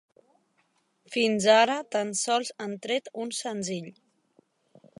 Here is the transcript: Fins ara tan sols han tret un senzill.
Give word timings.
Fins 1.15 1.45
ara 1.57 1.75
tan 1.97 2.13
sols 2.21 2.51
han 2.65 2.73
tret 2.87 3.13
un 3.25 3.35
senzill. 3.41 3.93